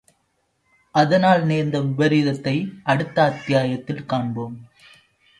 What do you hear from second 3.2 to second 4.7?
அத்தியாயத்தில் காண்போம்.